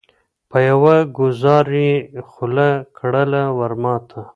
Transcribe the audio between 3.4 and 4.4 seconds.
ورماته